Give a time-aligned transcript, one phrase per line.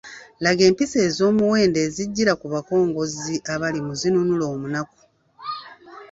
[0.43, 4.99] Laga empisa ez’omuwendo ezijjira ku bakongozzi abali mu “Zinunula omunaku”.